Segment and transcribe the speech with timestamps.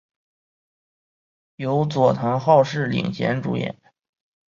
[1.57, 3.79] 由佐藤浩市领衔主演。